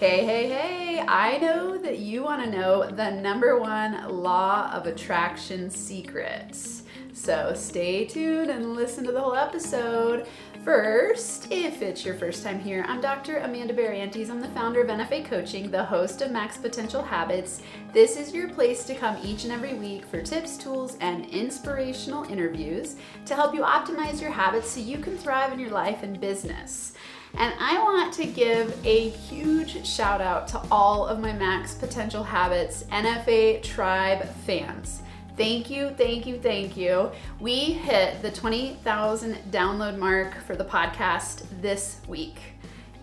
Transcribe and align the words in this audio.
Hey, 0.00 0.24
hey, 0.24 0.48
hey, 0.48 1.04
I 1.06 1.36
know 1.36 1.76
that 1.76 1.98
you 1.98 2.22
want 2.22 2.42
to 2.42 2.50
know 2.50 2.90
the 2.90 3.10
number 3.10 3.58
one 3.60 4.08
law 4.08 4.70
of 4.72 4.86
attraction 4.86 5.68
secrets. 5.68 6.84
So 7.12 7.52
stay 7.54 8.06
tuned 8.06 8.50
and 8.50 8.74
listen 8.74 9.04
to 9.04 9.12
the 9.12 9.20
whole 9.20 9.34
episode. 9.34 10.26
First, 10.64 11.50
if 11.50 11.80
it's 11.80 12.04
your 12.04 12.14
first 12.16 12.44
time 12.44 12.60
here, 12.60 12.84
I'm 12.86 13.00
Dr. 13.00 13.38
Amanda 13.38 13.72
Barrientes. 13.72 14.28
I'm 14.28 14.42
the 14.42 14.48
founder 14.48 14.82
of 14.82 14.88
NFA 14.88 15.24
Coaching, 15.24 15.70
the 15.70 15.82
host 15.82 16.20
of 16.20 16.30
Max 16.30 16.58
Potential 16.58 17.02
Habits. 17.02 17.62
This 17.94 18.18
is 18.18 18.34
your 18.34 18.50
place 18.50 18.84
to 18.84 18.94
come 18.94 19.16
each 19.24 19.44
and 19.44 19.52
every 19.54 19.72
week 19.72 20.04
for 20.04 20.20
tips, 20.20 20.58
tools, 20.58 20.98
and 21.00 21.24
inspirational 21.30 22.24
interviews 22.24 22.96
to 23.24 23.34
help 23.34 23.54
you 23.54 23.62
optimize 23.62 24.20
your 24.20 24.32
habits 24.32 24.70
so 24.70 24.80
you 24.80 24.98
can 24.98 25.16
thrive 25.16 25.50
in 25.50 25.58
your 25.58 25.70
life 25.70 26.02
and 26.02 26.20
business. 26.20 26.92
And 27.38 27.54
I 27.58 27.82
want 27.82 28.12
to 28.14 28.26
give 28.26 28.78
a 28.84 29.08
huge 29.08 29.86
shout 29.86 30.20
out 30.20 30.46
to 30.48 30.60
all 30.70 31.06
of 31.06 31.20
my 31.20 31.32
Max 31.32 31.72
Potential 31.72 32.22
Habits 32.22 32.82
NFA 32.92 33.62
Tribe 33.62 34.28
fans. 34.44 35.00
Thank 35.40 35.70
you, 35.70 35.88
thank 35.96 36.26
you, 36.26 36.38
thank 36.38 36.76
you. 36.76 37.10
We 37.40 37.72
hit 37.72 38.20
the 38.20 38.30
20,000 38.30 39.36
download 39.50 39.96
mark 39.96 40.36
for 40.44 40.54
the 40.54 40.66
podcast 40.66 41.44
this 41.62 41.96
week. 42.06 42.36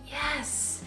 Yes. 0.06 0.84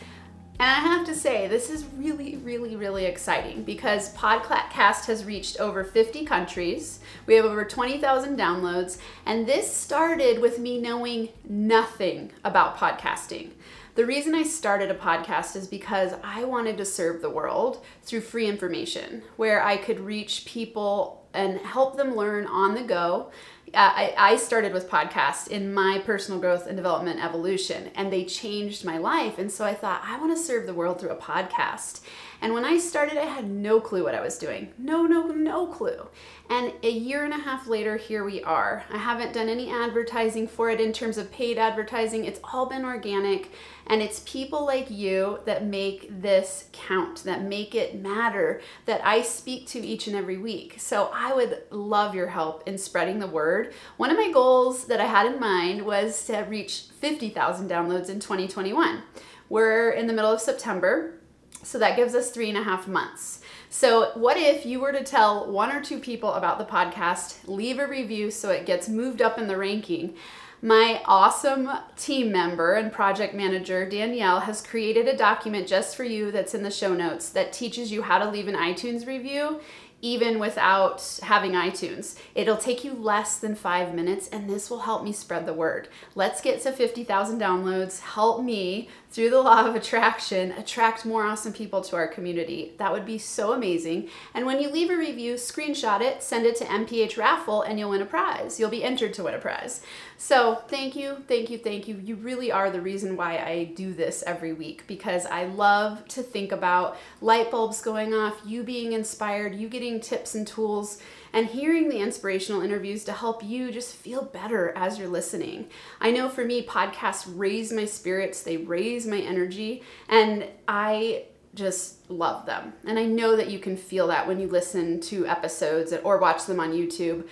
And 0.61 0.69
I 0.69 0.75
have 0.75 1.05
to 1.07 1.13
say, 1.13 1.49
this 1.49 1.69
is 1.69 1.83
really, 1.97 2.37
really, 2.37 2.77
really 2.77 3.03
exciting 3.03 3.63
because 3.63 4.13
Podcast 4.15 5.07
has 5.07 5.25
reached 5.25 5.59
over 5.59 5.83
50 5.83 6.23
countries. 6.23 7.01
We 7.25 7.33
have 7.33 7.43
over 7.43 7.65
20,000 7.65 8.39
downloads. 8.39 8.99
And 9.25 9.45
this 9.45 9.69
started 9.75 10.39
with 10.39 10.57
me 10.57 10.79
knowing 10.79 11.27
nothing 11.49 12.31
about 12.45 12.77
podcasting. 12.77 13.49
The 13.95 14.05
reason 14.05 14.33
I 14.33 14.43
started 14.43 14.89
a 14.89 14.95
podcast 14.95 15.57
is 15.57 15.67
because 15.67 16.13
I 16.23 16.45
wanted 16.45 16.77
to 16.77 16.85
serve 16.85 17.21
the 17.21 17.29
world 17.29 17.83
through 18.03 18.21
free 18.21 18.47
information 18.47 19.23
where 19.35 19.61
I 19.61 19.75
could 19.75 19.99
reach 19.99 20.45
people 20.45 21.20
and 21.33 21.59
help 21.59 21.97
them 21.97 22.15
learn 22.15 22.45
on 22.47 22.75
the 22.75 22.83
go 22.83 23.31
Uh, 23.73 23.77
I, 23.95 24.13
I 24.17 24.35
started 24.35 24.73
with 24.73 24.89
podcasts 24.89 25.47
in 25.47 25.73
my 25.73 26.01
personal 26.05 26.41
growth 26.41 26.67
and 26.67 26.75
development 26.75 27.23
evolution, 27.23 27.89
and 27.95 28.11
they 28.11 28.25
changed 28.25 28.83
my 28.83 28.97
life. 28.97 29.37
And 29.37 29.49
so 29.49 29.63
I 29.63 29.73
thought, 29.73 30.01
I 30.05 30.19
want 30.19 30.35
to 30.35 30.43
serve 30.43 30.65
the 30.65 30.73
world 30.73 30.99
through 30.99 31.11
a 31.11 31.15
podcast. 31.15 32.01
And 32.41 32.53
when 32.53 32.65
I 32.65 32.79
started, 32.79 33.17
I 33.17 33.25
had 33.25 33.49
no 33.49 33.79
clue 33.79 34.03
what 34.03 34.15
I 34.15 34.19
was 34.19 34.37
doing. 34.37 34.73
No, 34.77 35.03
no, 35.03 35.27
no 35.27 35.67
clue. 35.67 36.07
And 36.49 36.73
a 36.83 36.89
year 36.89 37.23
and 37.23 37.33
a 37.33 37.37
half 37.37 37.67
later, 37.67 37.95
here 37.95 38.25
we 38.25 38.43
are. 38.43 38.83
I 38.91 38.97
haven't 38.97 39.31
done 39.31 39.47
any 39.47 39.69
advertising 39.69 40.47
for 40.47 40.69
it 40.69 40.81
in 40.81 40.91
terms 40.91 41.17
of 41.17 41.31
paid 41.31 41.57
advertising. 41.57 42.25
It's 42.25 42.39
all 42.43 42.65
been 42.65 42.83
organic. 42.83 43.51
And 43.85 44.01
it's 44.01 44.23
people 44.25 44.65
like 44.65 44.89
you 44.89 45.39
that 45.45 45.65
make 45.65 46.21
this 46.21 46.67
count, 46.73 47.23
that 47.23 47.43
make 47.43 47.75
it 47.75 48.01
matter, 48.01 48.61
that 48.85 49.05
I 49.05 49.21
speak 49.21 49.67
to 49.67 49.79
each 49.79 50.07
and 50.07 50.15
every 50.15 50.37
week. 50.37 50.75
So 50.77 51.11
I 51.13 51.33
would 51.33 51.61
love 51.69 52.15
your 52.15 52.27
help 52.27 52.67
in 52.67 52.77
spreading 52.77 53.19
the 53.19 53.27
word. 53.27 53.60
One 53.97 54.11
of 54.11 54.17
my 54.17 54.31
goals 54.31 54.85
that 54.85 55.01
I 55.01 55.05
had 55.05 55.25
in 55.25 55.39
mind 55.39 55.85
was 55.85 56.25
to 56.25 56.39
reach 56.49 56.85
50,000 56.99 57.69
downloads 57.69 58.09
in 58.09 58.19
2021. 58.19 59.01
We're 59.49 59.91
in 59.91 60.07
the 60.07 60.13
middle 60.13 60.31
of 60.31 60.41
September, 60.41 61.19
so 61.63 61.77
that 61.79 61.95
gives 61.95 62.15
us 62.15 62.31
three 62.31 62.49
and 62.49 62.57
a 62.57 62.63
half 62.63 62.87
months. 62.87 63.41
So, 63.69 64.11
what 64.15 64.37
if 64.37 64.65
you 64.65 64.79
were 64.79 64.91
to 64.91 65.03
tell 65.03 65.51
one 65.51 65.71
or 65.71 65.81
two 65.81 65.99
people 65.99 66.33
about 66.33 66.57
the 66.57 66.65
podcast, 66.65 67.47
leave 67.47 67.79
a 67.79 67.87
review 67.87 68.31
so 68.31 68.49
it 68.49 68.65
gets 68.65 68.89
moved 68.89 69.21
up 69.21 69.37
in 69.37 69.47
the 69.47 69.57
ranking? 69.57 70.15
My 70.63 71.01
awesome 71.05 71.67
team 71.97 72.31
member 72.31 72.73
and 72.73 72.91
project 72.91 73.33
manager, 73.33 73.89
Danielle, 73.89 74.41
has 74.41 74.61
created 74.61 75.07
a 75.07 75.17
document 75.17 75.67
just 75.67 75.95
for 75.95 76.03
you 76.03 76.31
that's 76.31 76.53
in 76.53 76.61
the 76.61 76.69
show 76.69 76.93
notes 76.93 77.29
that 77.29 77.51
teaches 77.51 77.91
you 77.91 78.03
how 78.03 78.19
to 78.19 78.29
leave 78.29 78.47
an 78.47 78.53
iTunes 78.53 79.07
review 79.07 79.59
even 80.01 80.39
without 80.39 81.19
having 81.23 81.51
iTunes. 81.51 82.17
It'll 82.35 82.57
take 82.57 82.83
you 82.83 82.93
less 82.93 83.37
than 83.37 83.55
five 83.55 83.93
minutes, 83.93 84.27
and 84.27 84.49
this 84.49 84.69
will 84.69 84.81
help 84.81 85.03
me 85.03 85.13
spread 85.13 85.45
the 85.45 85.53
word. 85.53 85.87
Let's 86.15 86.41
get 86.41 86.61
to 86.61 86.71
50,000 86.71 87.39
downloads. 87.39 87.99
Help 87.99 88.43
me 88.43 88.89
through 89.11 89.29
the 89.29 89.41
law 89.41 89.65
of 89.65 89.75
attraction, 89.75 90.53
attract 90.53 91.05
more 91.05 91.23
awesome 91.25 91.51
people 91.51 91.81
to 91.81 91.95
our 91.97 92.07
community. 92.07 92.73
That 92.77 92.93
would 92.93 93.05
be 93.05 93.17
so 93.17 93.51
amazing. 93.51 94.09
And 94.33 94.45
when 94.45 94.61
you 94.61 94.69
leave 94.69 94.89
a 94.89 94.97
review, 94.97 95.33
screenshot 95.35 96.01
it, 96.01 96.23
send 96.23 96.45
it 96.45 96.55
to 96.57 96.65
MPH 96.65 97.17
Raffle, 97.17 97.61
and 97.61 97.77
you'll 97.77 97.89
win 97.89 98.01
a 98.01 98.05
prize. 98.05 98.59
You'll 98.59 98.69
be 98.69 98.83
entered 98.83 99.13
to 99.15 99.23
win 99.23 99.33
a 99.33 99.39
prize. 99.39 99.81
So 100.23 100.61
thank 100.67 100.95
you, 100.95 101.17
thank 101.27 101.49
you, 101.49 101.57
thank 101.57 101.87
you. 101.87 101.99
You 101.99 102.15
really 102.15 102.51
are 102.51 102.69
the 102.69 102.79
reason 102.79 103.17
why 103.17 103.39
I 103.39 103.73
do 103.75 103.91
this 103.91 104.23
every 104.27 104.53
week 104.53 104.83
because 104.85 105.25
I 105.25 105.45
love 105.45 106.07
to 106.09 106.21
think 106.21 106.51
about 106.51 106.95
light 107.21 107.49
bulbs 107.49 107.81
going 107.81 108.13
off, 108.13 108.39
you 108.45 108.61
being 108.61 108.93
inspired, 108.93 109.55
you 109.55 109.67
getting 109.67 109.99
tips 109.99 110.35
and 110.35 110.45
tools 110.45 111.01
and 111.33 111.47
hearing 111.47 111.89
the 111.89 111.97
inspirational 111.97 112.61
interviews 112.61 113.03
to 113.05 113.13
help 113.13 113.43
you 113.43 113.71
just 113.71 113.95
feel 113.95 114.21
better 114.21 114.71
as 114.77 114.99
you're 114.99 115.07
listening. 115.07 115.69
I 115.99 116.11
know 116.11 116.29
for 116.29 116.45
me, 116.45 116.63
podcasts 116.67 117.25
raise 117.27 117.73
my 117.73 117.85
spirits, 117.85 118.43
they 118.43 118.57
raise 118.57 119.07
my 119.07 119.17
energy, 119.17 119.81
and 120.07 120.45
I 120.67 121.23
just 121.55 122.11
love 122.11 122.45
them. 122.45 122.73
And 122.85 122.99
I 122.99 123.05
know 123.05 123.35
that 123.35 123.49
you 123.49 123.57
can 123.57 123.75
feel 123.75 124.05
that 124.07 124.27
when 124.27 124.39
you 124.39 124.47
listen 124.47 125.01
to 125.01 125.25
episodes 125.25 125.91
or 126.03 126.19
watch 126.19 126.45
them 126.45 126.59
on 126.59 126.73
YouTube 126.73 127.27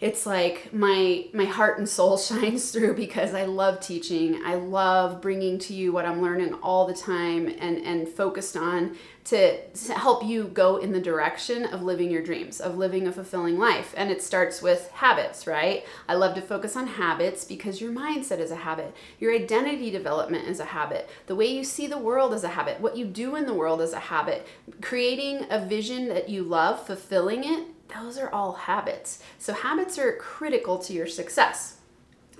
it's 0.00 0.24
like 0.24 0.72
my 0.72 1.26
my 1.34 1.44
heart 1.44 1.78
and 1.78 1.88
soul 1.88 2.16
shines 2.18 2.70
through 2.70 2.94
because 2.94 3.34
I 3.34 3.44
love 3.44 3.80
teaching. 3.80 4.40
I 4.44 4.54
love 4.54 5.20
bringing 5.20 5.58
to 5.60 5.74
you 5.74 5.92
what 5.92 6.06
I'm 6.06 6.22
learning 6.22 6.54
all 6.54 6.86
the 6.86 6.94
time 6.94 7.46
and 7.58 7.78
and 7.78 8.08
focused 8.08 8.56
on 8.56 8.96
to, 9.22 9.64
to 9.68 9.92
help 9.92 10.24
you 10.24 10.44
go 10.44 10.78
in 10.78 10.92
the 10.92 11.00
direction 11.00 11.64
of 11.66 11.82
living 11.82 12.10
your 12.10 12.22
dreams, 12.22 12.60
of 12.60 12.78
living 12.78 13.06
a 13.06 13.12
fulfilling 13.12 13.58
life. 13.58 13.94
And 13.96 14.10
it 14.10 14.22
starts 14.22 14.62
with 14.62 14.90
habits, 14.92 15.46
right? 15.46 15.84
I 16.08 16.14
love 16.14 16.34
to 16.34 16.40
focus 16.40 16.74
on 16.74 16.86
habits 16.86 17.44
because 17.44 17.80
your 17.80 17.92
mindset 17.92 18.38
is 18.38 18.50
a 18.50 18.56
habit. 18.56 18.94
Your 19.18 19.32
identity 19.34 19.90
development 19.90 20.48
is 20.48 20.58
a 20.58 20.64
habit. 20.64 21.08
The 21.26 21.36
way 21.36 21.46
you 21.46 21.64
see 21.64 21.86
the 21.86 21.98
world 21.98 22.32
is 22.34 22.44
a 22.44 22.48
habit. 22.48 22.80
What 22.80 22.96
you 22.96 23.04
do 23.04 23.36
in 23.36 23.46
the 23.46 23.54
world 23.54 23.80
is 23.80 23.92
a 23.92 24.00
habit. 24.00 24.48
Creating 24.80 25.46
a 25.50 25.64
vision 25.64 26.08
that 26.08 26.28
you 26.28 26.42
love, 26.42 26.84
fulfilling 26.86 27.44
it 27.44 27.66
those 27.92 28.18
are 28.18 28.30
all 28.30 28.52
habits. 28.52 29.22
So, 29.38 29.52
habits 29.52 29.98
are 29.98 30.16
critical 30.16 30.78
to 30.78 30.92
your 30.92 31.06
success. 31.06 31.76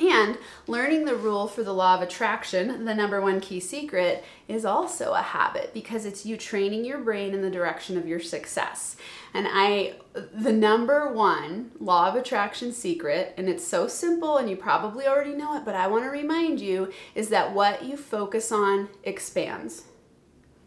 And 0.00 0.38
learning 0.66 1.04
the 1.04 1.14
rule 1.14 1.46
for 1.46 1.62
the 1.62 1.74
law 1.74 1.94
of 1.94 2.00
attraction, 2.00 2.86
the 2.86 2.94
number 2.94 3.20
one 3.20 3.38
key 3.38 3.60
secret, 3.60 4.24
is 4.48 4.64
also 4.64 5.12
a 5.12 5.20
habit 5.20 5.74
because 5.74 6.06
it's 6.06 6.24
you 6.24 6.38
training 6.38 6.86
your 6.86 6.98
brain 6.98 7.34
in 7.34 7.42
the 7.42 7.50
direction 7.50 7.98
of 7.98 8.08
your 8.08 8.20
success. 8.20 8.96
And 9.34 9.46
I, 9.50 9.96
the 10.14 10.52
number 10.52 11.12
one 11.12 11.72
law 11.78 12.08
of 12.08 12.14
attraction 12.14 12.72
secret, 12.72 13.34
and 13.36 13.46
it's 13.46 13.66
so 13.66 13.88
simple 13.88 14.38
and 14.38 14.48
you 14.48 14.56
probably 14.56 15.06
already 15.06 15.34
know 15.34 15.54
it, 15.56 15.66
but 15.66 15.74
I 15.74 15.86
want 15.86 16.04
to 16.04 16.10
remind 16.10 16.60
you 16.60 16.90
is 17.14 17.28
that 17.28 17.52
what 17.52 17.84
you 17.84 17.98
focus 17.98 18.50
on 18.50 18.88
expands. 19.04 19.82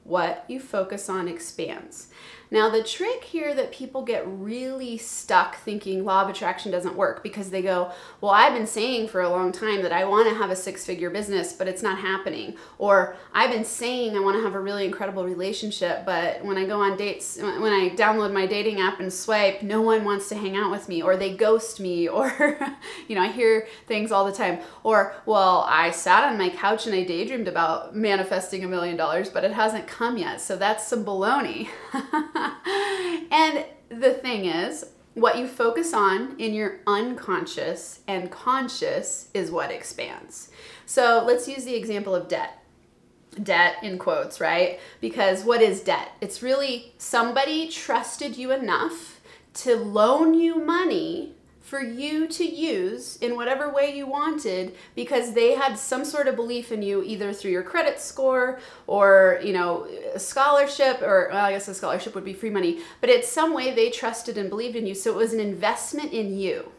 What 0.03 0.44
you 0.47 0.59
focus 0.59 1.09
on 1.09 1.28
expands. 1.28 2.08
Now, 2.53 2.69
the 2.69 2.84
trick 2.84 3.24
here 3.24 3.56
that 3.56 3.72
people 3.72 4.03
get 4.03 4.28
really 4.28 4.96
stuck 5.00 5.56
thinking 5.56 6.06
law 6.06 6.22
of 6.22 6.30
attraction 6.30 6.72
doesn't 6.72 6.96
work 6.96 7.24
because 7.24 7.50
they 7.50 7.64
go, 7.64 7.91
Well, 8.22 8.31
I've 8.31 8.53
been 8.53 8.68
saying 8.68 9.08
for 9.08 9.22
a 9.22 9.30
long 9.30 9.52
time 9.52 9.81
that 9.81 9.91
I 9.91 10.06
want 10.06 10.30
to 10.30 10.36
have 10.36 10.52
a 10.52 10.56
six 10.56 10.86
figure 10.86 11.09
business, 11.09 11.52
but 11.52 11.68
it's 11.68 11.81
not 11.81 11.97
happening. 11.97 12.56
Or 12.78 13.16
I've 13.34 13.50
been 13.50 13.66
saying 13.66 14.16
I 14.16 14.19
want 14.19 14.38
to 14.38 14.44
have 14.44 14.53
a 14.53 14.59
really 14.59 14.86
incredible 14.86 15.25
relationship, 15.25 16.06
but 16.06 16.46
when 16.46 16.59
I 16.59 16.66
go 16.66 16.80
on 16.80 16.96
dates, 16.96 17.40
when 17.41 17.74
I 17.74 17.90
download 17.96 18.31
my 18.31 18.46
dating 18.46 18.80
app 18.80 19.00
and 19.00 19.12
swipe, 19.12 19.64
no 19.64 19.81
one 19.81 20.06
wants 20.06 20.30
to 20.30 20.35
hang 20.35 20.56
out 20.56 20.70
with 20.70 20.88
me, 20.88 21.02
or 21.02 21.18
they 21.18 21.35
ghost 21.35 21.80
me, 21.80 22.08
or, 22.08 22.31
you 23.08 23.16
know, 23.16 23.24
I 23.24 23.31
hear 23.31 23.68
things 23.88 24.12
all 24.12 24.25
the 24.25 24.31
time. 24.31 24.59
Or, 24.84 25.16
well, 25.25 25.66
I 25.68 25.90
sat 25.90 26.24
on 26.31 26.38
my 26.38 26.50
couch 26.50 26.85
and 26.85 26.94
I 26.94 27.03
daydreamed 27.03 27.47
about 27.47 27.96
manifesting 27.96 28.64
a 28.64 28.68
million 28.68 28.96
dollars, 28.96 29.32
but 29.32 29.44
it 29.44 29.53
hasn't 29.53 29.88
come 29.93 30.17
yet. 30.17 30.41
So 30.41 30.55
that's 30.55 30.87
some 30.87 31.05
baloney. 31.05 31.69
and 33.31 33.66
the 33.90 34.13
thing 34.13 34.45
is, 34.45 34.85
what 35.13 35.37
you 35.37 35.47
focus 35.47 35.93
on 35.93 36.35
in 36.40 36.53
your 36.53 36.79
unconscious 36.87 37.99
and 38.07 38.31
conscious 38.31 39.29
is 39.34 39.51
what 39.51 39.72
expands. 39.72 40.49
So 40.87 41.23
let's 41.25 41.47
use 41.47 41.66
the 41.66 41.75
example 41.75 42.16
of 42.16 42.28
debt. 42.28 42.59
Debt 43.41 43.75
in 43.84 43.99
quotes, 43.99 44.40
right? 44.40 44.79
Because 44.99 45.43
what 45.43 45.61
is 45.61 45.81
debt? 45.81 46.09
It's 46.22 46.41
really 46.41 46.93
somebody 46.97 47.67
trusted 47.67 48.35
you 48.35 48.51
enough 48.51 49.22
to 49.55 49.75
loan 49.75 50.34
you 50.34 50.55
money 50.55 51.34
for 51.63 51.79
you 51.79 52.27
to 52.27 52.43
use 52.43 53.15
in 53.17 53.37
whatever 53.37 53.71
way 53.71 53.95
you 53.95 54.05
wanted 54.05 54.75
because 54.95 55.33
they 55.33 55.53
had 55.53 55.77
some 55.77 56.03
sort 56.03 56.27
of 56.27 56.35
belief 56.35 56.73
in 56.73 56.81
you 56.81 57.01
either 57.03 57.31
through 57.31 57.51
your 57.51 57.63
credit 57.63 57.99
score 57.99 58.59
or 58.85 59.39
you 59.41 59.53
know 59.53 59.87
a 60.13 60.19
scholarship 60.19 61.01
or 61.01 61.29
well, 61.31 61.45
i 61.45 61.51
guess 61.51 61.67
a 61.69 61.73
scholarship 61.73 62.13
would 62.15 62.25
be 62.25 62.33
free 62.33 62.49
money 62.49 62.79
but 62.99 63.09
it's 63.09 63.29
some 63.29 63.53
way 63.53 63.73
they 63.73 63.89
trusted 63.89 64.37
and 64.37 64.49
believed 64.49 64.75
in 64.75 64.85
you. 64.85 64.93
So 64.93 65.11
it 65.11 65.15
was 65.15 65.33
an 65.33 65.39
investment 65.39 66.11
in 66.11 66.37
you 66.37 66.72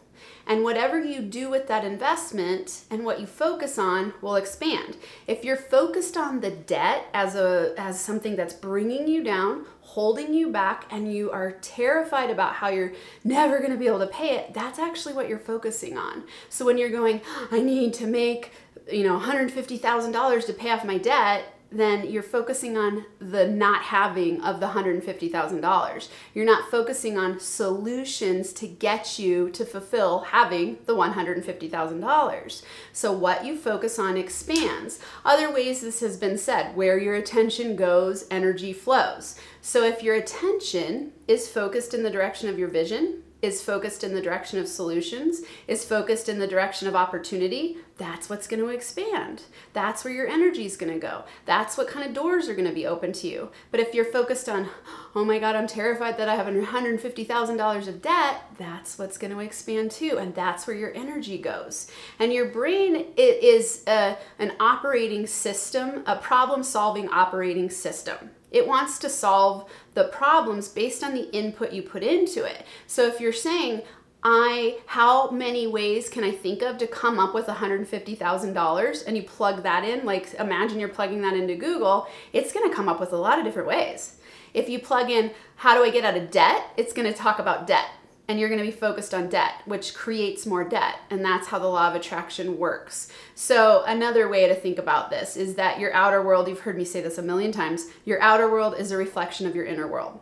And 0.47 0.63
whatever 0.63 1.03
you 1.03 1.23
do 1.23 1.49
with 1.49 1.69
that 1.69 1.85
investment 1.85 2.85
and 2.91 3.05
what 3.05 3.21
you 3.21 3.27
focus 3.27 3.79
on 3.79 4.13
will 4.21 4.37
expand. 4.37 4.97
If 5.27 5.45
you're 5.45 5.57
focused 5.57 6.17
on 6.17 6.41
the 6.41 6.51
debt 6.51 7.07
as 7.15 7.35
a 7.35 7.75
as 7.79 7.99
something 8.01 8.37
that's 8.37 8.55
bringing 8.55 9.09
you 9.09 9.25
down, 9.25 9.65
holding 9.81 10.35
you 10.35 10.51
back 10.51 10.87
and 10.91 11.13
you 11.13 11.31
are 11.31 11.53
terrified 11.63 12.31
about 12.31 12.55
how 12.55 12.69
you're 12.69 12.93
never 13.23 13.59
going 13.59 13.71
to 13.71 13.79
be 13.79 13.87
able 13.87 14.01
to 14.01 14.07
pay 14.07 14.37
it, 14.37 14.53
that's 14.53 14.79
actually 14.79 15.15
what 15.15 15.29
you're 15.29 15.39
focusing 15.39 15.97
on. 15.97 16.25
So 16.49 16.65
when 16.65 16.79
you're 16.79 16.91
going, 16.91 17.21
I 17.51 17.61
need 17.61 17.95
to 17.95 18.07
make, 18.07 18.51
you 18.91 19.05
know, 19.05 19.19
$150,000 19.19 20.47
to 20.47 20.53
pay 20.53 20.71
off 20.71 20.85
my 20.85 20.99
debt, 20.99 21.54
then 21.71 22.09
you're 22.09 22.23
focusing 22.23 22.77
on 22.77 23.05
the 23.19 23.49
not 23.49 23.83
having 23.83 24.41
of 24.41 24.61
the 24.61 24.69
$150,000. 24.69 26.09
You're 26.33 26.45
not 26.45 26.71
focusing 26.71 27.19
on 27.19 27.41
solutions 27.41 28.53
to 28.55 28.69
get 28.69 29.19
you 29.19 29.51
to 29.51 29.65
fulfill 29.65 30.21
having 30.21 30.79
the 30.87 30.95
$150,000. 30.95 32.63
So 32.93 33.13
what 33.13 33.45
you 33.45 33.57
focus 33.57 33.99
on 33.99 34.17
expands. 34.17 35.01
Other 35.25 35.53
ways 35.53 35.81
this 35.81 36.01
has 36.01 36.17
been 36.17 36.39
said, 36.39 36.77
where 36.77 36.99
your 36.99 37.17
attention 37.17 37.75
goes, 37.75 38.27
energy 38.31 38.73
flows. 38.73 39.39
So 39.61 39.83
if 39.83 40.03
your 40.03 40.15
attention 40.15 41.13
is 41.27 41.49
focused 41.49 41.93
in 41.93 42.05
the 42.05 42.11
direction 42.11 42.49
of 42.49 42.59
your 42.59 42.69
vision, 42.69 43.24
is 43.45 43.63
focused 43.63 44.03
in 44.03 44.15
the 44.15 44.23
direction 44.23 44.59
of 44.59 44.67
solutions, 44.67 45.43
is 45.69 45.85
focused 45.85 46.29
in 46.29 46.39
the 46.39 46.47
direction 46.47 46.89
of 46.89 46.97
opportunity, 46.97 47.77
that's 47.97 48.29
what's 48.29 48.49
going 48.49 48.61
to 48.61 48.71
expand. 48.71 49.43
That's 49.73 50.03
where 50.03 50.13
your 50.13 50.27
energy 50.27 50.65
is 50.65 50.77
going 50.77 50.93
to 50.93 50.99
go. 50.99 51.25
That's 51.45 51.77
what 51.77 51.87
kind 51.87 52.07
of 52.07 52.15
doors 52.15 52.49
are 52.49 52.55
going 52.55 52.69
to 52.69 52.75
be 52.75 52.87
open 52.87 53.13
to 53.13 53.29
you. 53.29 53.51
But 53.71 53.81
if 53.81 53.95
you're 53.95 54.05
focused 54.07 54.49
on, 54.49 54.69
oh 55.15 55.25
my 55.25 55.39
God, 55.39 55.55
I'm 55.55 55.69
terrified 55.69 56.17
that 56.19 56.29
I 56.29 56.35
have 56.35 56.47
$150,000 56.47 57.89
of 57.89 58.03
debt, 58.03 58.43
that's 58.59 58.99
what's 58.99 59.19
going 59.19 59.33
to 59.33 59.41
expand 59.41 59.91
too. 59.93 60.19
And 60.19 60.35
that's 60.35 60.67
where 60.67 60.77
your 60.77 60.95
energy 60.95 61.39
goes. 61.39 61.89
And 62.19 62.33
your 62.33 62.47
brain 62.47 63.07
is 63.17 63.85
a, 63.87 64.17
an 64.39 64.53
operating 64.59 65.27
system, 65.27 66.03
a 66.07 66.17
problem 66.17 66.63
solving 66.63 67.09
operating 67.11 67.71
system. 67.71 68.31
It 68.55 68.69
wants 68.69 69.01
to 69.01 69.11
solve 69.11 69.69
the 69.95 70.05
problems 70.05 70.69
based 70.69 71.03
on 71.03 71.13
the 71.13 71.29
input 71.37 71.73
you 71.73 71.83
put 71.83 72.05
into 72.05 72.45
it. 72.45 72.65
So 72.87 73.05
if 73.07 73.21
you're 73.21 73.33
saying, 73.33 73.83
I 74.23 74.79
how 74.87 75.31
many 75.31 75.67
ways 75.67 76.09
can 76.09 76.25
I 76.25 76.31
think 76.31 76.63
of 76.63 76.79
to 76.79 76.87
come 76.87 77.19
up 77.19 77.35
with 77.35 77.47
$150,000 77.47 79.07
and 79.07 79.17
you 79.17 79.23
plug 79.23 79.63
that 79.65 79.85
in 79.85 80.07
like 80.07 80.33
imagine 80.35 80.81
you're 80.81 80.89
plugging 80.89 81.21
that 81.21 81.35
into 81.35 81.55
Google 81.57 82.07
it's 82.33 82.51
to 82.67 82.75
come 82.75 82.89
up 82.89 83.01
with 83.01 83.13
a 83.13 83.19
lot 83.19 83.39
of 83.39 83.45
different 83.45 83.69
ways. 83.69 84.17
If 84.55 84.71
you 84.71 84.79
plug 84.79 85.11
in 85.11 85.33
how 85.57 85.75
do 85.75 85.85
I 85.85 85.91
get 85.91 86.07
out 86.07 86.17
of 86.17 86.31
debt 86.31 86.71
it's 86.79 86.95
to 87.13 87.13
talk 87.13 87.39
about 87.39 87.67
debt 87.67 87.91
and 88.27 88.41
you're 88.41 88.49
going 88.49 88.61
to 88.61 88.67
be 88.67 88.77
focused 88.77 89.13
on 89.13 89.29
debt, 89.29 89.53
which 89.67 89.95
creates 89.95 90.47
more 90.47 90.65
debt. 90.65 90.97
And 91.11 91.25
that's 91.25 91.49
how 91.49 91.59
the 91.59 91.69
law 91.69 91.89
of 91.89 91.95
attraction 91.95 92.59
works. 92.59 93.09
So, 93.35 93.85
another 93.87 94.29
way 94.29 94.49
to 94.49 94.55
think 94.55 94.79
about 94.79 95.11
this 95.11 95.37
is 95.37 95.57
that 95.57 95.79
your 95.79 95.93
outer 95.93 96.23
world, 96.23 96.49
you've 96.49 96.61
heard 96.61 96.77
me 96.77 96.85
say 96.85 97.03
this 97.03 97.19
a 97.19 97.23
million 97.23 97.53
times, 97.53 97.87
your 98.05 98.21
outer 98.23 98.51
world 98.51 98.77
is 98.79 98.91
a 98.91 98.97
reflection 98.97 99.47
of 99.47 99.55
your 99.55 99.67
inner 99.67 99.87
world. 99.87 100.21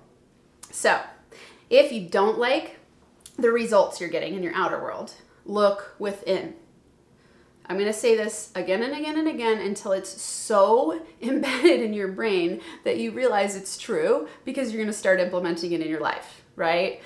So, 0.70 1.00
if 1.70 1.92
you 1.92 2.08
don't 2.08 2.38
like 2.38 2.78
the 3.38 3.50
results 3.50 4.00
you're 4.00 4.10
getting 4.10 4.34
in 4.34 4.42
your 4.42 4.54
outer 4.54 4.80
world, 4.80 5.14
look 5.44 5.94
within. 5.98 6.54
I'm 7.66 7.76
going 7.76 7.86
to 7.86 7.98
say 7.98 8.16
this 8.16 8.50
again 8.54 8.82
and 8.82 8.94
again 8.94 9.16
and 9.16 9.28
again 9.28 9.58
until 9.58 9.92
it's 9.92 10.20
so 10.20 11.00
embedded 11.22 11.80
in 11.80 11.94
your 11.94 12.08
brain 12.08 12.60
that 12.84 12.98
you 12.98 13.12
realize 13.12 13.54
it's 13.54 13.78
true 13.78 14.28
because 14.44 14.72
you're 14.72 14.82
going 14.82 14.92
to 14.92 14.98
start 14.98 15.20
implementing 15.20 15.72
it 15.72 15.80
in 15.80 15.88
your 15.88 16.00
life, 16.00 16.42
right? 16.56 17.00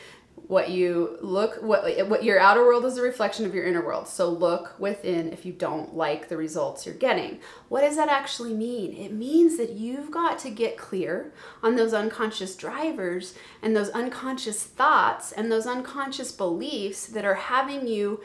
What 0.48 0.70
you 0.70 1.18
look 1.22 1.60
what 1.62 2.08
what 2.08 2.22
your 2.22 2.38
outer 2.38 2.64
world 2.64 2.84
is 2.84 2.98
a 2.98 3.02
reflection 3.02 3.46
of 3.46 3.54
your 3.54 3.64
inner 3.64 3.84
world. 3.84 4.06
So 4.06 4.28
look 4.28 4.78
within 4.78 5.32
if 5.32 5.44
you 5.44 5.52
don't 5.52 5.96
like 5.96 6.28
the 6.28 6.36
results 6.36 6.86
you're 6.86 6.94
getting. 6.94 7.40
What 7.68 7.80
does 7.80 7.96
that 7.96 8.08
actually 8.08 8.54
mean? 8.54 8.96
It 8.96 9.12
means 9.12 9.56
that 9.56 9.72
you've 9.72 10.10
got 10.10 10.38
to 10.40 10.50
get 10.50 10.76
clear 10.76 11.32
on 11.62 11.74
those 11.74 11.92
unconscious 11.92 12.54
drivers 12.54 13.34
and 13.60 13.74
those 13.74 13.88
unconscious 13.90 14.62
thoughts 14.62 15.32
and 15.32 15.50
those 15.50 15.66
unconscious 15.66 16.30
beliefs 16.30 17.06
that 17.06 17.24
are 17.24 17.34
having 17.34 17.88
you 17.88 18.20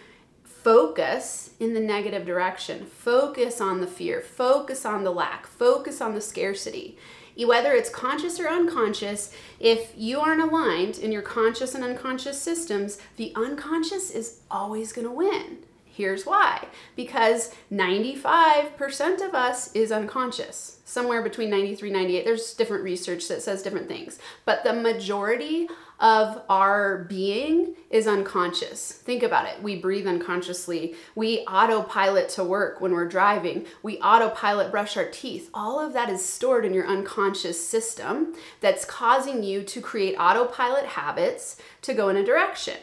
focus 0.64 1.52
in 1.60 1.74
the 1.74 1.80
negative 1.80 2.26
direction. 2.26 2.86
Focus 2.86 3.60
on 3.60 3.82
the 3.82 3.88
fear. 3.88 4.22
Focus 4.22 4.86
on 4.86 5.04
the 5.04 5.12
lack. 5.12 5.48
Focus 5.48 6.02
on 6.02 6.14
the 6.14 6.22
scarcity. 6.22 6.98
Whether 7.38 7.74
it's 7.74 7.90
conscious 7.90 8.40
or 8.40 8.48
unconscious, 8.48 9.34
if 9.60 9.94
you 9.96 10.20
aren't 10.20 10.42
aligned 10.42 11.00
in 11.00 11.12
your 11.12 11.22
conscious 11.22 11.74
and 11.74 11.84
unconscious 11.84 12.42
systems, 12.42 13.00
the 13.16 13.34
unconscious 13.36 14.12
is 14.12 14.42
always 14.52 14.94
going 14.94 15.08
to 15.08 15.14
win. 15.14 15.60
Here's 15.94 16.26
why 16.26 16.68
because 16.96 17.54
95% 17.72 19.28
of 19.28 19.36
us 19.36 19.74
is 19.74 19.92
unconscious, 19.92 20.80
somewhere 20.86 21.22
between 21.22 21.50
93 21.50 21.90
98. 21.90 22.26
There's 22.26 22.54
different 22.54 22.84
research 22.84 23.28
that 23.28 23.42
says 23.42 23.62
different 23.62 23.90
things, 23.90 24.18
but 24.46 24.64
the 24.64 24.74
majority 24.74 25.68
of 26.00 26.42
our 26.50 27.04
being 27.04 27.76
is 27.92 28.08
unconscious. 28.08 28.92
Think 28.92 29.22
about 29.22 29.48
it. 29.48 29.62
We 29.62 29.80
breathe 29.80 30.08
unconsciously. 30.08 30.96
We 31.14 31.40
autopilot 31.42 32.30
to 32.30 32.44
work 32.44 32.82
when 32.82 32.94
we're 32.94 33.08
driving. 33.08 33.68
We 33.84 34.00
autopilot 34.00 34.72
brush 34.72 34.98
our 34.98 35.10
teeth. 35.10 35.52
All 35.54 35.80
of 35.80 35.94
that 35.94 36.10
is 36.10 36.26
stored 36.26 36.66
in 36.66 36.74
your 36.74 36.88
unconscious 36.88 37.64
system 37.64 38.34
that's 38.62 38.84
causing 38.84 39.44
you 39.44 39.62
to 39.64 39.80
create 39.80 40.16
autopilot 40.16 40.86
habits 40.86 41.58
to 41.84 41.94
go 41.94 42.10
in 42.10 42.18
a 42.18 42.26
direction. 42.26 42.78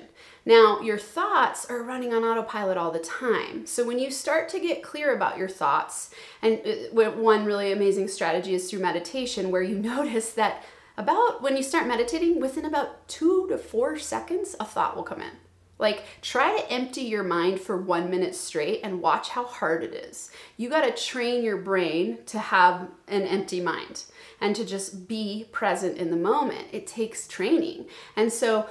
Now, 0.49 0.81
your 0.81 0.97
thoughts 0.97 1.67
are 1.67 1.83
running 1.83 2.15
on 2.15 2.25
autopilot 2.25 2.79
all 2.79 2.91
the 2.91 2.99
time. 2.99 3.67
So, 3.67 3.85
when 3.85 3.99
you 3.99 4.11
start 4.11 4.49
to 4.49 4.59
get 4.59 4.83
clear 4.83 5.15
about 5.15 5.37
your 5.37 5.47
thoughts, 5.47 6.09
and 6.41 6.63
uh, 6.67 7.11
one 7.11 7.45
really 7.45 7.71
amazing 7.71 8.09
strategy 8.09 8.55
is 8.55 8.71
through 8.71 8.81
meditation, 8.81 9.51
where 9.51 9.61
you 9.61 9.79
notice 9.79 10.33
that 10.33 10.65
about 10.97 11.43
when 11.43 11.55
you 11.59 11.63
start 11.63 11.87
meditating, 11.87 12.41
within 12.41 12.65
about 12.65 13.07
two 13.09 13.47
to 13.51 13.59
four 13.59 13.99
seconds, 13.99 14.57
a 14.59 14.65
thought 14.65 14.97
will 14.97 15.03
come 15.03 15.21
in. 15.21 15.33
Like, 15.79 16.05
try 16.23 16.59
to 16.59 16.73
empty 16.73 17.03
your 17.03 17.25
mind 17.25 17.61
for 17.61 17.77
one 17.77 18.09
minute 18.09 18.35
straight 18.35 18.81
and 18.83 19.03
watch 19.03 19.29
how 19.29 19.45
hard 19.45 19.85
it 19.85 19.93
is. 19.93 20.31
You 20.57 20.71
got 20.71 20.81
to 20.81 21.05
train 21.05 21.45
your 21.45 21.59
brain 21.59 22.21
to 22.25 22.39
have 22.39 22.89
an 23.07 23.25
empty 23.25 23.61
mind 23.61 24.05
and 24.41 24.57
to 24.57 24.65
just 24.65 25.09
be 25.09 25.47
present 25.53 25.99
in 25.99 26.11
the 26.11 26.17
moment. 26.17 26.69
It 26.73 26.87
takes 26.87 27.29
training. 27.29 27.85
And 28.17 28.33
so, 28.33 28.67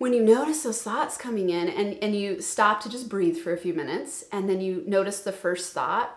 when 0.00 0.14
you 0.14 0.22
notice 0.24 0.62
those 0.62 0.80
thoughts 0.80 1.18
coming 1.18 1.50
in 1.50 1.68
and, 1.68 1.98
and 2.02 2.16
you 2.16 2.40
stop 2.40 2.80
to 2.80 2.88
just 2.88 3.10
breathe 3.10 3.36
for 3.36 3.52
a 3.52 3.58
few 3.58 3.74
minutes, 3.74 4.24
and 4.32 4.48
then 4.48 4.58
you 4.58 4.82
notice 4.86 5.20
the 5.20 5.30
first 5.30 5.74
thought, 5.74 6.16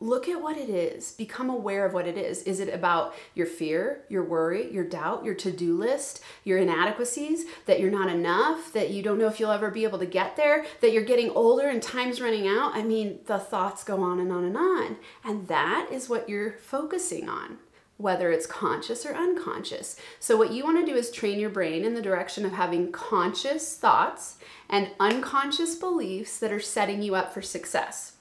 look 0.00 0.28
at 0.28 0.42
what 0.42 0.58
it 0.58 0.68
is. 0.68 1.12
Become 1.12 1.48
aware 1.48 1.86
of 1.86 1.94
what 1.94 2.06
it 2.06 2.18
is. 2.18 2.42
Is 2.42 2.60
it 2.60 2.68
about 2.68 3.14
your 3.34 3.46
fear, 3.46 4.04
your 4.10 4.22
worry, 4.22 4.70
your 4.70 4.84
doubt, 4.84 5.24
your 5.24 5.34
to 5.36 5.50
do 5.50 5.74
list, 5.74 6.22
your 6.44 6.58
inadequacies, 6.58 7.46
that 7.64 7.80
you're 7.80 7.90
not 7.90 8.10
enough, 8.10 8.70
that 8.74 8.90
you 8.90 9.02
don't 9.02 9.18
know 9.18 9.28
if 9.28 9.40
you'll 9.40 9.50
ever 9.50 9.70
be 9.70 9.84
able 9.84 10.00
to 10.00 10.04
get 10.04 10.36
there, 10.36 10.66
that 10.82 10.92
you're 10.92 11.02
getting 11.02 11.30
older 11.30 11.70
and 11.70 11.82
time's 11.82 12.20
running 12.20 12.46
out? 12.46 12.72
I 12.74 12.82
mean, 12.82 13.20
the 13.24 13.38
thoughts 13.38 13.82
go 13.82 14.02
on 14.02 14.20
and 14.20 14.30
on 14.30 14.44
and 14.44 14.58
on. 14.58 14.96
And 15.24 15.48
that 15.48 15.88
is 15.90 16.06
what 16.06 16.28
you're 16.28 16.52
focusing 16.58 17.30
on. 17.30 17.56
Whether 17.98 18.30
it's 18.32 18.46
conscious 18.46 19.06
or 19.06 19.14
unconscious. 19.14 19.96
So, 20.18 20.36
what 20.36 20.52
you 20.52 20.64
want 20.64 20.84
to 20.84 20.90
do 20.90 20.98
is 20.98 21.10
train 21.10 21.38
your 21.38 21.50
brain 21.50 21.84
in 21.84 21.94
the 21.94 22.02
direction 22.02 22.44
of 22.44 22.52
having 22.52 22.90
conscious 22.90 23.76
thoughts 23.76 24.38
and 24.68 24.90
unconscious 24.98 25.76
beliefs 25.76 26.38
that 26.38 26.52
are 26.52 26.60
setting 26.60 27.02
you 27.02 27.14
up 27.14 27.32
for 27.32 27.42
success. 27.42 28.12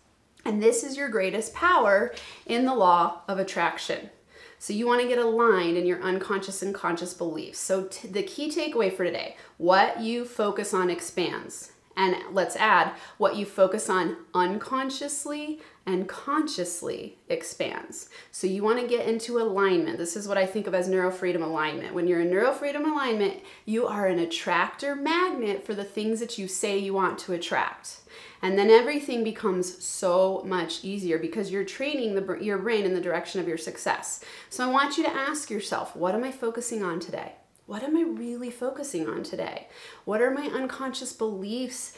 And 0.46 0.62
this 0.62 0.84
is 0.84 0.98
your 0.98 1.10
greatest 1.10 1.54
power 1.54 2.14
in 2.46 2.66
the 2.66 2.76
law 2.76 3.22
of 3.28 3.40
attraction. 3.40 4.10
So 4.60 4.74
you 4.74 4.86
want 4.86 5.02
to 5.02 5.08
get 5.08 5.18
aligned 5.18 5.78
in 5.78 5.88
your 5.88 6.02
unconscious 6.04 6.62
and 6.62 6.74
conscious 6.74 7.16
beliefs. 7.16 7.58
So 7.58 7.86
t- 7.86 8.08
the 8.08 8.22
key 8.22 8.52
takeaway 8.52 8.96
for 8.96 9.04
today, 9.04 9.36
what 9.58 10.02
you 10.02 10.24
focus 10.24 10.74
on 10.74 10.92
expands. 10.92 11.72
And 12.02 12.16
let's 12.32 12.56
add 12.56 12.94
what 13.20 13.36
you 13.36 13.46
focus 13.46 13.88
on 13.88 14.18
unconsciously 14.34 15.60
and 15.86 16.10
consciously 16.10 17.20
expands. 17.30 18.10
So 18.32 18.48
you 18.48 18.64
want 18.64 18.82
to 18.82 18.88
get 18.88 19.08
into 19.08 19.38
alignment. 19.38 20.00
This 20.00 20.16
is 20.16 20.28
what 20.28 20.38
I 20.38 20.48
think 20.48 20.66
of 20.66 20.74
as 20.74 20.90
neurofreedom 20.90 21.44
alignment. 21.44 21.94
When 21.94 22.08
you're 22.08 22.22
in 22.22 22.32
neurofreedom 22.32 22.92
alignment, 22.92 23.42
you 23.66 23.86
are 23.86 24.08
an 24.08 24.18
attractor 24.18 24.96
magnet 24.96 25.64
for 25.64 25.76
the 25.76 25.84
things 25.84 26.20
that 26.22 26.40
you 26.40 26.48
say 26.48 26.76
you 26.80 26.96
want 26.96 27.20
to 27.20 27.34
attract. 27.34 27.98
And 28.42 28.58
then 28.58 28.72
everything 28.72 29.24
becomes 29.24 29.84
so 29.86 30.42
much 30.44 30.84
easier 30.84 31.20
because 31.20 31.52
you're 31.52 31.64
training 31.64 32.16
the, 32.16 32.40
your 32.42 32.58
brain 32.58 32.84
in 32.84 32.96
the 32.96 33.00
direction 33.00 33.40
of 33.40 33.48
your 33.48 33.60
success. 33.60 34.26
So 34.50 34.68
I 34.68 34.72
want 34.72 34.98
you 34.98 35.04
to 35.04 35.14
ask 35.14 35.52
yourself, 35.52 35.96
what 35.96 36.16
am 36.16 36.24
I 36.24 36.32
focusing 36.32 36.82
on 36.82 37.00
today? 37.00 37.34
What 37.66 37.84
am 37.84 37.96
I 37.96 38.02
really 38.02 38.50
focusing 38.50 39.08
on 39.08 39.24
today? 39.24 39.68
What 40.06 40.22
are 40.22 40.32
my 40.32 40.48
unconscious 40.48 41.14
beliefs 41.14 41.94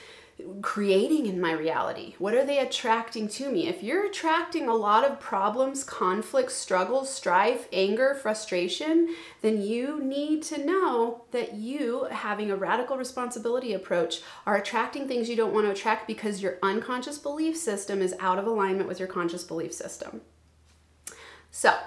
creating 0.61 1.25
in 1.27 1.39
my 1.39 1.51
reality? 1.51 2.15
What 2.17 2.33
are 2.33 2.45
they 2.45 2.59
attracting 2.59 3.27
to 3.29 3.49
me? 3.49 3.67
If 3.67 3.83
you're 3.83 4.05
attracting 4.05 4.67
a 4.67 4.75
lot 4.75 5.03
of 5.03 5.19
problems, 5.19 5.83
conflicts, 5.83 6.55
struggles, 6.55 7.13
strife, 7.13 7.67
anger, 7.71 8.15
frustration, 8.15 9.15
then 9.41 9.61
you 9.61 10.03
need 10.03 10.43
to 10.43 10.63
know 10.63 11.25
that 11.31 11.53
you, 11.53 12.05
having 12.05 12.49
a 12.49 12.55
radical 12.55 12.97
responsibility 12.97 13.73
approach, 13.73 14.21
are 14.45 14.57
attracting 14.57 15.07
things 15.07 15.29
you 15.29 15.35
don't 15.35 15.53
want 15.53 15.65
to 15.67 15.71
attract 15.71 16.07
because 16.07 16.41
your 16.41 16.57
unconscious 16.63 17.17
belief 17.17 17.55
system 17.55 18.01
is 18.01 18.15
out 18.19 18.39
of 18.39 18.47
alignment 18.47 18.87
with 18.87 18.99
your 18.99 19.07
conscious 19.07 19.43
belief 19.43 19.73
system. 19.73 20.21
So, 21.51 21.77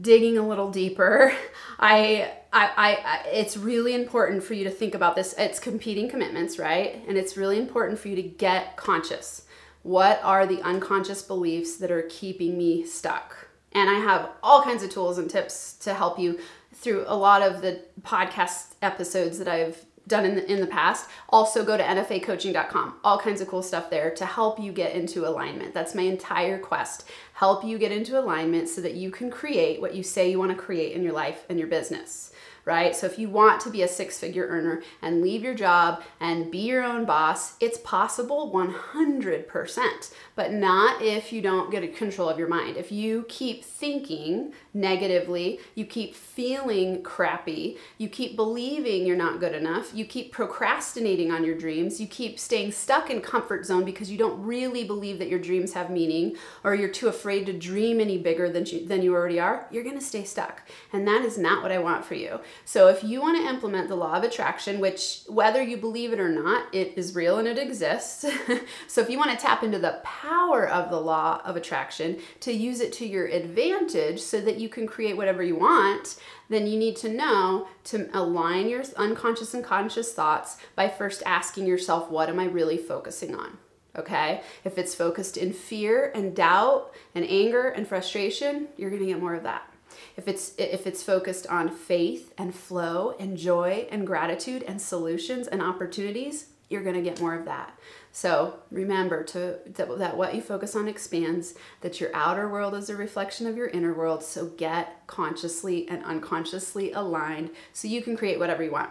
digging 0.00 0.38
a 0.38 0.46
little 0.46 0.70
deeper, 0.70 1.34
I, 1.80 2.37
I, 2.52 2.70
I, 2.76 3.28
it's 3.28 3.56
really 3.56 3.94
important 3.94 4.42
for 4.42 4.54
you 4.54 4.64
to 4.64 4.70
think 4.70 4.94
about 4.94 5.16
this. 5.16 5.34
It's 5.36 5.58
competing 5.58 6.08
commitments, 6.08 6.58
right? 6.58 7.02
And 7.06 7.18
it's 7.18 7.36
really 7.36 7.58
important 7.58 7.98
for 7.98 8.08
you 8.08 8.16
to 8.16 8.22
get 8.22 8.76
conscious. 8.76 9.44
What 9.82 10.20
are 10.22 10.46
the 10.46 10.62
unconscious 10.62 11.22
beliefs 11.22 11.76
that 11.76 11.90
are 11.90 12.08
keeping 12.08 12.56
me 12.56 12.84
stuck? 12.84 13.48
And 13.72 13.90
I 13.90 13.94
have 13.94 14.30
all 14.42 14.62
kinds 14.62 14.82
of 14.82 14.90
tools 14.90 15.18
and 15.18 15.28
tips 15.28 15.74
to 15.80 15.92
help 15.92 16.18
you 16.18 16.38
through 16.74 17.04
a 17.06 17.16
lot 17.16 17.42
of 17.42 17.60
the 17.60 17.82
podcast 18.02 18.74
episodes 18.80 19.38
that 19.38 19.48
I've 19.48 19.84
done 20.06 20.24
in 20.24 20.36
the, 20.36 20.50
in 20.50 20.60
the 20.60 20.66
past. 20.66 21.10
Also, 21.28 21.64
go 21.64 21.76
to 21.76 21.82
nfacoaching.com. 21.82 22.94
All 23.04 23.18
kinds 23.18 23.42
of 23.42 23.48
cool 23.48 23.62
stuff 23.62 23.90
there 23.90 24.10
to 24.14 24.24
help 24.24 24.58
you 24.58 24.72
get 24.72 24.94
into 24.94 25.28
alignment. 25.28 25.74
That's 25.74 25.94
my 25.94 26.02
entire 26.02 26.58
quest. 26.58 27.04
Help 27.34 27.62
you 27.62 27.76
get 27.76 27.92
into 27.92 28.18
alignment 28.18 28.70
so 28.70 28.80
that 28.80 28.94
you 28.94 29.10
can 29.10 29.30
create 29.30 29.82
what 29.82 29.94
you 29.94 30.02
say 30.02 30.30
you 30.30 30.38
want 30.38 30.50
to 30.50 30.56
create 30.56 30.92
in 30.92 31.02
your 31.02 31.12
life 31.12 31.44
and 31.50 31.58
your 31.58 31.68
business 31.68 32.32
right? 32.68 32.94
So 32.94 33.06
if 33.06 33.18
you 33.18 33.30
want 33.30 33.62
to 33.62 33.70
be 33.70 33.80
a 33.80 33.88
six 33.88 34.18
figure 34.18 34.46
earner 34.46 34.82
and 35.00 35.22
leave 35.22 35.42
your 35.42 35.54
job 35.54 36.02
and 36.20 36.50
be 36.50 36.58
your 36.58 36.84
own 36.84 37.06
boss, 37.06 37.56
it's 37.60 37.78
possible 37.78 38.52
100%, 38.52 40.14
but 40.34 40.52
not 40.52 41.00
if 41.00 41.32
you 41.32 41.40
don't 41.40 41.70
get 41.70 41.82
a 41.82 41.88
control 41.88 42.28
of 42.28 42.38
your 42.38 42.46
mind. 42.46 42.76
If 42.76 42.92
you 42.92 43.24
keep 43.26 43.64
thinking 43.64 44.52
negatively, 44.78 45.58
you 45.74 45.84
keep 45.84 46.14
feeling 46.14 47.02
crappy, 47.02 47.76
you 47.98 48.08
keep 48.08 48.36
believing 48.36 49.04
you're 49.04 49.16
not 49.16 49.40
good 49.40 49.54
enough, 49.54 49.92
you 49.92 50.04
keep 50.04 50.32
procrastinating 50.32 51.32
on 51.32 51.44
your 51.44 51.56
dreams, 51.56 52.00
you 52.00 52.06
keep 52.06 52.38
staying 52.38 52.70
stuck 52.70 53.10
in 53.10 53.20
comfort 53.20 53.66
zone 53.66 53.84
because 53.84 54.10
you 54.10 54.16
don't 54.16 54.40
really 54.42 54.84
believe 54.84 55.18
that 55.18 55.28
your 55.28 55.38
dreams 55.38 55.72
have 55.72 55.90
meaning 55.90 56.36
or 56.62 56.74
you're 56.74 56.88
too 56.88 57.08
afraid 57.08 57.44
to 57.46 57.52
dream 57.52 58.00
any 58.00 58.16
bigger 58.16 58.48
than 58.48 58.64
you, 58.66 58.86
than 58.86 59.02
you 59.02 59.12
already 59.14 59.40
are, 59.40 59.66
you're 59.70 59.84
going 59.84 59.98
to 59.98 60.04
stay 60.04 60.24
stuck. 60.24 60.62
And 60.92 61.06
that 61.08 61.24
is 61.24 61.36
not 61.36 61.62
what 61.62 61.72
I 61.72 61.78
want 61.78 62.04
for 62.04 62.14
you. 62.14 62.40
So 62.64 62.88
if 62.88 63.02
you 63.02 63.20
want 63.20 63.36
to 63.38 63.48
implement 63.48 63.88
the 63.88 63.96
law 63.96 64.14
of 64.14 64.22
attraction, 64.22 64.78
which 64.78 65.22
whether 65.26 65.62
you 65.62 65.76
believe 65.76 66.12
it 66.12 66.20
or 66.20 66.28
not, 66.28 66.72
it 66.72 66.92
is 66.96 67.14
real 67.14 67.38
and 67.38 67.48
it 67.48 67.58
exists. 67.58 68.24
so 68.86 69.00
if 69.00 69.10
you 69.10 69.18
want 69.18 69.32
to 69.32 69.36
tap 69.36 69.64
into 69.64 69.78
the 69.78 70.00
power 70.04 70.68
of 70.68 70.90
the 70.90 71.00
law 71.00 71.40
of 71.44 71.56
attraction 71.56 72.18
to 72.40 72.52
use 72.52 72.80
it 72.80 72.92
to 72.92 73.06
your 73.06 73.26
advantage 73.26 74.20
so 74.20 74.40
that 74.40 74.58
you 74.68 74.74
can 74.74 74.86
create 74.86 75.16
whatever 75.16 75.42
you 75.42 75.56
want, 75.56 76.18
then 76.50 76.66
you 76.66 76.78
need 76.78 76.94
to 76.96 77.08
know 77.08 77.68
to 77.84 78.08
align 78.12 78.68
your 78.68 78.82
unconscious 78.96 79.54
and 79.54 79.64
conscious 79.64 80.12
thoughts 80.12 80.58
by 80.74 80.88
first 80.88 81.22
asking 81.24 81.66
yourself, 81.66 82.10
what 82.10 82.28
am 82.28 82.38
I 82.38 82.44
really 82.44 82.76
focusing 82.76 83.34
on? 83.34 83.56
Okay? 83.96 84.42
If 84.64 84.76
it's 84.76 84.94
focused 84.94 85.38
in 85.38 85.54
fear 85.54 86.12
and 86.14 86.36
doubt 86.36 86.92
and 87.14 87.24
anger 87.24 87.70
and 87.70 87.88
frustration, 87.88 88.68
you're 88.76 88.90
going 88.90 89.02
to 89.02 89.08
get 89.08 89.20
more 89.20 89.34
of 89.34 89.42
that 89.44 89.72
if 90.16 90.28
it's 90.28 90.52
if 90.58 90.86
it's 90.86 91.02
focused 91.02 91.46
on 91.46 91.68
faith 91.68 92.32
and 92.38 92.54
flow 92.54 93.14
and 93.18 93.36
joy 93.36 93.86
and 93.90 94.06
gratitude 94.06 94.62
and 94.64 94.80
solutions 94.80 95.48
and 95.48 95.62
opportunities 95.62 96.50
you're 96.68 96.82
going 96.82 96.94
to 96.94 97.02
get 97.02 97.20
more 97.20 97.34
of 97.34 97.44
that 97.44 97.78
so 98.12 98.58
remember 98.70 99.22
to 99.22 99.58
that, 99.66 99.98
that 99.98 100.16
what 100.16 100.34
you 100.34 100.40
focus 100.40 100.74
on 100.76 100.88
expands 100.88 101.54
that 101.80 102.00
your 102.00 102.14
outer 102.14 102.48
world 102.48 102.74
is 102.74 102.90
a 102.90 102.96
reflection 102.96 103.46
of 103.46 103.56
your 103.56 103.68
inner 103.68 103.92
world 103.92 104.22
so 104.22 104.46
get 104.46 105.02
consciously 105.06 105.88
and 105.88 106.04
unconsciously 106.04 106.92
aligned 106.92 107.50
so 107.72 107.88
you 107.88 108.02
can 108.02 108.16
create 108.16 108.38
whatever 108.38 108.62
you 108.62 108.70
want 108.70 108.90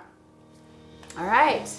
all 1.17 1.25
right 1.25 1.69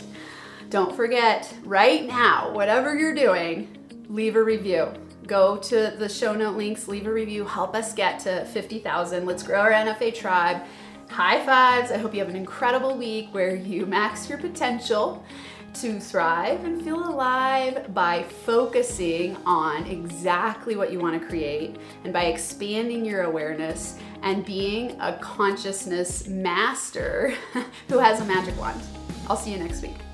don't 0.70 0.94
forget 0.94 1.52
right 1.64 2.06
now 2.06 2.52
whatever 2.52 2.96
you're 2.96 3.14
doing 3.14 3.68
leave 4.08 4.36
a 4.36 4.42
review 4.42 4.92
go 5.28 5.58
to 5.58 5.94
the 5.96 6.08
show 6.08 6.34
note 6.34 6.56
links, 6.56 6.88
leave 6.88 7.06
a 7.06 7.12
review, 7.12 7.44
help 7.44 7.76
us 7.76 7.92
get 7.92 8.18
to 8.20 8.44
50,000. 8.46 9.26
Let's 9.26 9.42
grow 9.42 9.60
our 9.60 9.70
NFA 9.70 10.14
tribe. 10.14 10.62
High 11.10 11.44
fives. 11.44 11.92
I 11.92 11.98
hope 11.98 12.14
you 12.14 12.20
have 12.20 12.28
an 12.28 12.36
incredible 12.36 12.96
week 12.96 13.28
where 13.32 13.54
you 13.54 13.86
max 13.98 14.28
your 14.28 14.38
potential 14.38 15.24
to 15.74 16.00
thrive 16.00 16.64
and 16.64 16.82
feel 16.82 17.08
alive 17.08 17.92
by 17.94 18.22
focusing 18.22 19.36
on 19.46 19.86
exactly 19.86 20.76
what 20.76 20.90
you 20.90 20.98
want 20.98 21.20
to 21.20 21.28
create 21.28 21.76
and 22.04 22.12
by 22.12 22.24
expanding 22.24 23.04
your 23.04 23.22
awareness 23.22 23.98
and 24.22 24.44
being 24.44 25.00
a 25.00 25.16
consciousness 25.18 26.26
master 26.26 27.34
who 27.88 27.98
has 27.98 28.20
a 28.20 28.24
magic 28.24 28.58
wand. 28.58 28.80
I'll 29.28 29.36
see 29.36 29.52
you 29.52 29.58
next 29.58 29.82
week. 29.82 30.07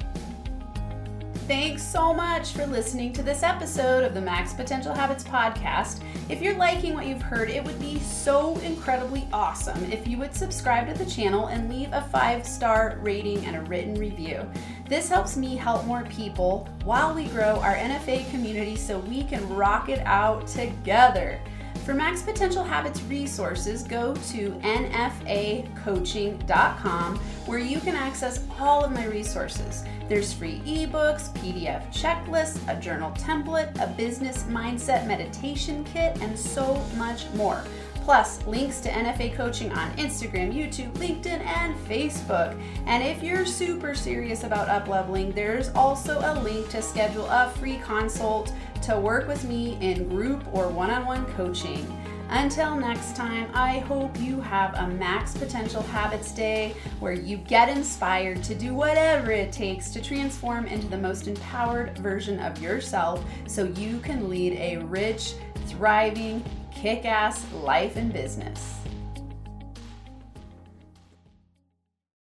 Thanks 1.46 1.82
so 1.82 2.14
much 2.14 2.52
for 2.52 2.64
listening 2.64 3.12
to 3.12 3.22
this 3.22 3.42
episode 3.42 4.02
of 4.02 4.14
the 4.14 4.20
Max 4.20 4.54
Potential 4.54 4.94
Habits 4.94 5.24
podcast. 5.24 6.00
If 6.30 6.40
you're 6.40 6.56
liking 6.56 6.94
what 6.94 7.04
you've 7.04 7.20
heard, 7.20 7.50
it 7.50 7.62
would 7.62 7.78
be 7.78 7.98
so 7.98 8.56
incredibly 8.60 9.28
awesome 9.30 9.92
if 9.92 10.08
you 10.08 10.16
would 10.16 10.34
subscribe 10.34 10.88
to 10.88 10.94
the 10.94 11.04
channel 11.04 11.48
and 11.48 11.68
leave 11.68 11.90
a 11.92 12.00
five 12.10 12.46
star 12.46 12.98
rating 13.02 13.44
and 13.44 13.56
a 13.56 13.60
written 13.60 13.94
review. 13.96 14.50
This 14.88 15.10
helps 15.10 15.36
me 15.36 15.54
help 15.54 15.84
more 15.84 16.04
people 16.04 16.66
while 16.82 17.14
we 17.14 17.26
grow 17.26 17.60
our 17.60 17.74
NFA 17.74 18.30
community 18.30 18.74
so 18.74 19.00
we 19.00 19.22
can 19.24 19.46
rock 19.54 19.90
it 19.90 20.00
out 20.06 20.46
together. 20.46 21.38
For 21.84 21.92
Max 21.92 22.22
Potential 22.22 22.64
Habits 22.64 23.02
resources, 23.02 23.82
go 23.82 24.14
to 24.14 24.50
nfacoaching.com 24.62 27.16
where 27.44 27.58
you 27.58 27.78
can 27.78 27.94
access 27.94 28.42
all 28.58 28.82
of 28.82 28.92
my 28.92 29.04
resources. 29.04 29.84
There's 30.08 30.32
free 30.32 30.60
ebooks, 30.60 31.30
PDF 31.34 31.86
checklists, 31.92 32.66
a 32.74 32.80
journal 32.80 33.10
template, 33.10 33.78
a 33.82 33.88
business 33.98 34.44
mindset 34.44 35.06
meditation 35.06 35.84
kit, 35.84 36.16
and 36.22 36.38
so 36.38 36.82
much 36.96 37.30
more. 37.34 37.62
Plus, 37.96 38.46
links 38.46 38.80
to 38.80 38.88
NFA 38.90 39.34
coaching 39.34 39.70
on 39.72 39.90
Instagram, 39.96 40.54
YouTube, 40.54 40.92
LinkedIn, 40.92 41.40
and 41.40 41.74
Facebook. 41.86 42.58
And 42.86 43.02
if 43.02 43.22
you're 43.22 43.46
super 43.46 43.94
serious 43.94 44.44
about 44.44 44.68
upleveling, 44.68 45.34
there's 45.34 45.70
also 45.70 46.20
a 46.20 46.38
link 46.40 46.68
to 46.70 46.82
schedule 46.82 47.24
a 47.26 47.50
free 47.58 47.78
consult 47.78 48.52
to 48.84 49.00
work 49.00 49.26
with 49.26 49.44
me 49.44 49.78
in 49.80 50.08
group 50.10 50.44
or 50.52 50.68
one 50.68 50.90
on 50.90 51.06
one 51.06 51.24
coaching. 51.32 51.86
Until 52.28 52.76
next 52.76 53.16
time, 53.16 53.48
I 53.54 53.78
hope 53.78 54.18
you 54.20 54.42
have 54.42 54.74
a 54.74 54.88
Max 54.88 55.34
Potential 55.34 55.80
Habits 55.82 56.32
Day 56.32 56.74
where 57.00 57.12
you 57.12 57.38
get 57.38 57.70
inspired 57.70 58.42
to 58.44 58.54
do 58.54 58.74
whatever 58.74 59.30
it 59.30 59.52
takes 59.52 59.90
to 59.90 60.02
transform 60.02 60.66
into 60.66 60.86
the 60.86 60.98
most 60.98 61.28
empowered 61.28 61.96
version 61.98 62.38
of 62.40 62.60
yourself 62.60 63.24
so 63.46 63.64
you 63.64 64.00
can 64.00 64.28
lead 64.28 64.52
a 64.54 64.76
rich, 64.84 65.34
thriving, 65.66 66.44
kick 66.70 67.06
ass 67.06 67.50
life 67.52 67.96
and 67.96 68.12
business. 68.12 68.83